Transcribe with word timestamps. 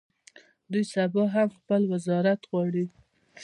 دوی 0.71 0.83
سبا 0.93 1.23
هم 1.35 1.49
خپل 1.57 1.81
وزارت 1.93 2.41
غواړي. 2.49 2.85